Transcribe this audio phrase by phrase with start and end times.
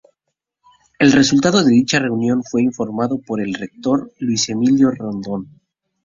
[0.97, 5.61] El resultado de dicha reunión fue informado por el rector Luis Emilio Rondón.